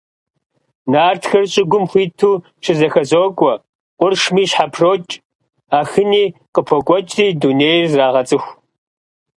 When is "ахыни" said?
5.79-6.23